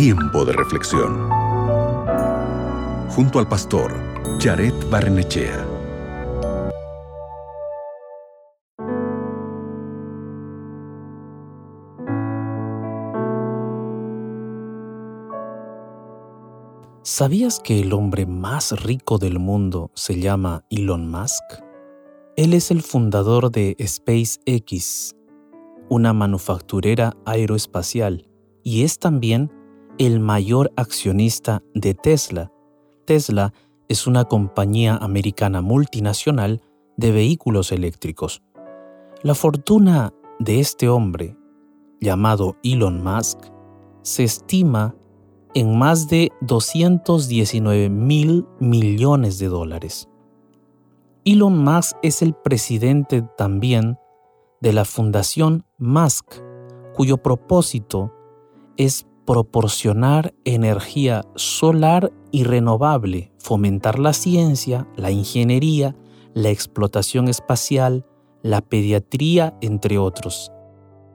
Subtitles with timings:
[0.00, 1.28] Tiempo de reflexión.
[3.08, 3.92] Junto al pastor
[4.38, 5.66] Jared Barnechea.
[17.02, 21.42] ¿Sabías que el hombre más rico del mundo se llama Elon Musk?
[22.36, 25.16] Él es el fundador de SpaceX,
[25.88, 28.28] una manufacturera aeroespacial,
[28.62, 29.57] y es también
[29.98, 32.52] el mayor accionista de Tesla.
[33.04, 33.52] Tesla
[33.88, 36.62] es una compañía americana multinacional
[36.96, 38.42] de vehículos eléctricos.
[39.22, 41.36] La fortuna de este hombre,
[42.00, 43.38] llamado Elon Musk,
[44.02, 44.94] se estima
[45.54, 50.08] en más de 219 mil millones de dólares.
[51.24, 53.98] Elon Musk es el presidente también
[54.60, 56.40] de la Fundación Musk,
[56.94, 58.12] cuyo propósito
[58.76, 65.94] es proporcionar energía solar y renovable, fomentar la ciencia, la ingeniería,
[66.32, 68.06] la explotación espacial,
[68.42, 70.50] la pediatría, entre otros.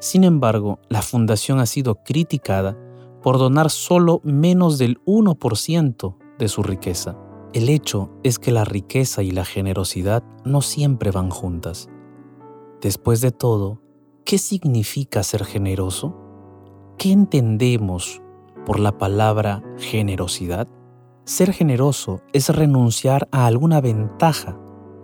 [0.00, 2.78] Sin embargo, la fundación ha sido criticada
[3.22, 7.18] por donar solo menos del 1% de su riqueza.
[7.52, 11.90] El hecho es que la riqueza y la generosidad no siempre van juntas.
[12.80, 13.82] Después de todo,
[14.24, 16.27] ¿qué significa ser generoso?
[16.98, 18.20] ¿Qué entendemos
[18.66, 20.66] por la palabra generosidad?
[21.24, 24.58] Ser generoso es renunciar a alguna ventaja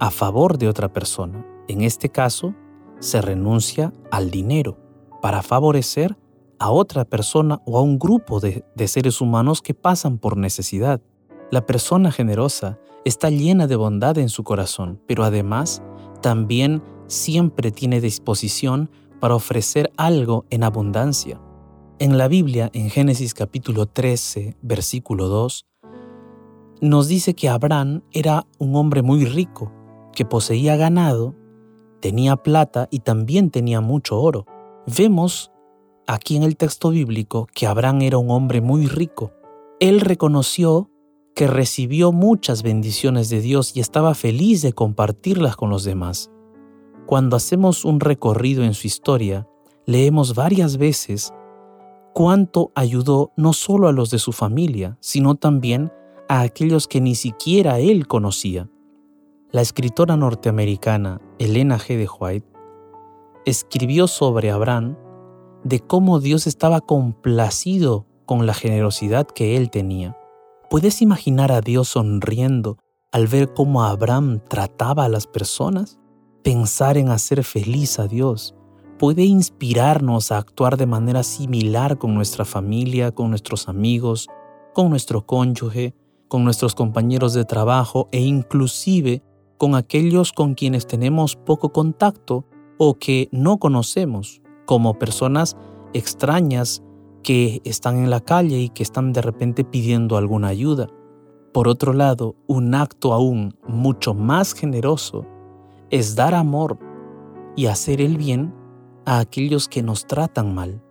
[0.00, 1.46] a favor de otra persona.
[1.68, 2.56] En este caso,
[2.98, 4.76] se renuncia al dinero
[5.22, 6.18] para favorecer
[6.58, 11.00] a otra persona o a un grupo de, de, seres humanos que pasan por necesidad.
[11.52, 15.84] La persona generosa está llena de bondad en su corazón, pero además
[16.20, 21.40] también siempre tiene disposición para ofrecer algo en abundancia.
[21.98, 25.66] En la Biblia, en Génesis capítulo 13, versículo 2,
[26.82, 29.72] nos dice que Abraham era un hombre muy rico,
[30.12, 31.34] que poseía ganado,
[32.00, 34.44] tenía plata y también tenía mucho oro.
[34.86, 35.52] Vemos
[36.06, 39.32] aquí en el texto bíblico que Abraham era un hombre muy rico.
[39.80, 40.90] Él reconoció
[41.34, 46.30] que recibió muchas bendiciones de Dios y estaba feliz de compartirlas con los demás.
[47.06, 49.48] Cuando hacemos un recorrido en su historia,
[49.86, 51.32] leemos varias veces
[52.16, 55.92] cuánto ayudó no solo a los de su familia, sino también
[56.30, 58.70] a aquellos que ni siquiera él conocía.
[59.50, 61.98] La escritora norteamericana Elena G.
[61.98, 62.46] de White
[63.44, 64.96] escribió sobre Abraham
[65.62, 70.16] de cómo Dios estaba complacido con la generosidad que él tenía.
[70.70, 72.78] ¿Puedes imaginar a Dios sonriendo
[73.12, 75.98] al ver cómo Abraham trataba a las personas?
[76.42, 78.54] Pensar en hacer feliz a Dios
[78.98, 84.28] puede inspirarnos a actuar de manera similar con nuestra familia, con nuestros amigos,
[84.74, 85.94] con nuestro cónyuge,
[86.28, 89.22] con nuestros compañeros de trabajo e inclusive
[89.58, 92.44] con aquellos con quienes tenemos poco contacto
[92.78, 95.56] o que no conocemos, como personas
[95.92, 96.82] extrañas
[97.22, 100.88] que están en la calle y que están de repente pidiendo alguna ayuda.
[101.52, 105.24] Por otro lado, un acto aún mucho más generoso
[105.90, 106.78] es dar amor
[107.56, 108.52] y hacer el bien
[109.06, 110.82] a aquellos que nos tratan mal.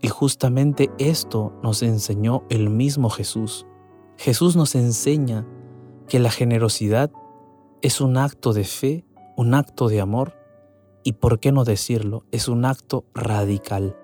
[0.00, 3.66] Y justamente esto nos enseñó el mismo Jesús.
[4.16, 5.46] Jesús nos enseña
[6.06, 7.10] que la generosidad
[7.80, 9.04] es un acto de fe,
[9.36, 10.36] un acto de amor
[11.02, 13.96] y, por qué no decirlo, es un acto radical.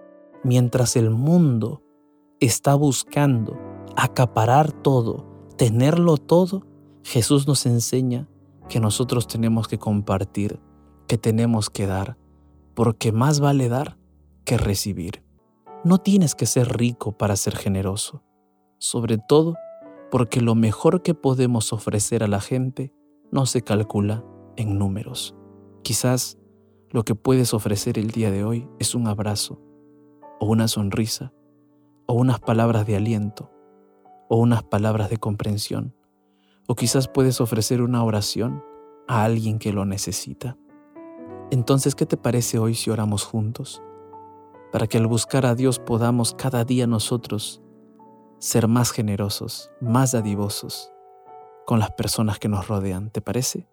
[0.42, 1.82] Mientras el mundo
[2.40, 3.58] está buscando
[3.96, 5.26] acaparar todo,
[5.56, 6.64] tenerlo todo,
[7.02, 8.28] Jesús nos enseña
[8.68, 10.60] que nosotros tenemos que compartir,
[11.06, 12.16] que tenemos que dar,
[12.78, 13.98] porque más vale dar
[14.44, 15.24] que recibir.
[15.82, 18.22] No tienes que ser rico para ser generoso,
[18.78, 19.56] sobre todo
[20.12, 22.94] porque lo mejor que podemos ofrecer a la gente
[23.32, 24.24] no se calcula
[24.56, 25.34] en números.
[25.82, 26.38] Quizás
[26.90, 29.60] lo que puedes ofrecer el día de hoy es un abrazo,
[30.38, 31.32] o una sonrisa,
[32.06, 33.50] o unas palabras de aliento,
[34.28, 35.96] o unas palabras de comprensión,
[36.68, 38.62] o quizás puedes ofrecer una oración
[39.08, 40.56] a alguien que lo necesita.
[41.50, 43.82] Entonces, ¿qué te parece hoy si oramos juntos?
[44.70, 47.62] Para que al buscar a Dios podamos cada día nosotros
[48.38, 50.92] ser más generosos, más dadivosos
[51.66, 53.10] con las personas que nos rodean.
[53.10, 53.66] ¿Te parece?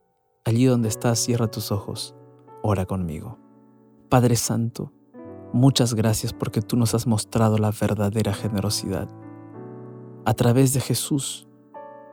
[0.46, 2.16] Allí donde estás, cierra tus ojos,
[2.64, 3.40] ora conmigo.
[4.08, 4.94] Padre Santo,
[5.52, 9.10] muchas gracias porque tú nos has mostrado la verdadera generosidad.
[10.26, 11.48] A través de Jesús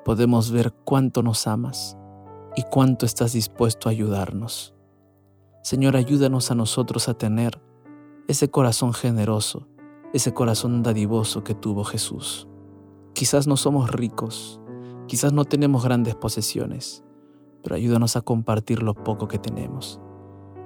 [0.04, 1.96] podemos ver cuánto nos amas
[2.56, 4.74] y cuánto estás dispuesto a ayudarnos.
[5.62, 7.60] Señor, ayúdanos a nosotros a tener
[8.28, 9.66] ese corazón generoso
[10.12, 12.46] ese corazón dadivoso que tuvo Jesús.
[13.14, 14.60] Quizás no somos ricos,
[15.06, 17.02] quizás no tenemos grandes posesiones,
[17.62, 20.00] pero ayúdanos a compartir lo poco que tenemos.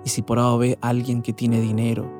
[0.04, 2.10] Y si por ahora ve alguien que tiene dinero,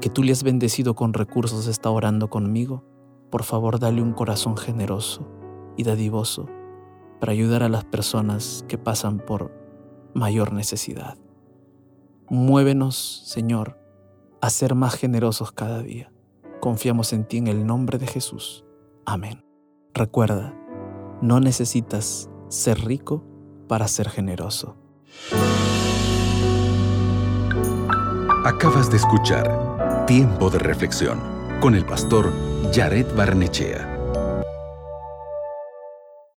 [0.00, 2.84] que tú le has bendecido con recursos, está orando conmigo,
[3.30, 5.28] por favor dale un corazón generoso
[5.76, 6.46] y dadivoso
[7.20, 9.52] para ayudar a las personas que pasan por
[10.14, 11.18] mayor necesidad.
[12.28, 13.78] Muévenos, Señor,
[14.40, 16.12] a ser más generosos cada día.
[16.60, 18.64] Confiamos en ti en el nombre de Jesús.
[19.04, 19.44] Amén.
[19.94, 20.52] Recuerda,
[21.22, 23.24] no necesitas ser rico
[23.68, 24.76] para ser generoso.
[28.44, 31.20] Acabas de escuchar Tiempo de Reflexión
[31.60, 32.32] con el pastor
[32.72, 33.95] Jared Barnechea.